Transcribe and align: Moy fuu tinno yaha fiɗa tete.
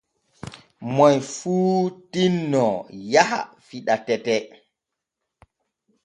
Moy 0.95 1.17
fuu 1.35 1.79
tinno 2.11 2.65
yaha 3.13 3.39
fiɗa 3.67 3.95
tete. 4.05 4.35